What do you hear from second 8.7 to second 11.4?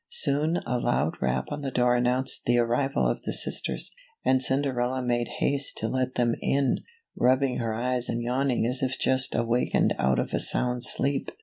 if just awakened out of a sound sleep.